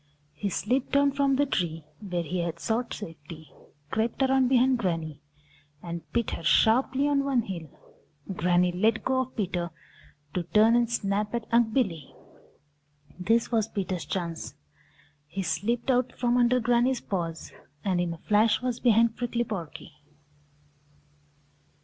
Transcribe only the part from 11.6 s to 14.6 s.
Billy. This was Peter's chance.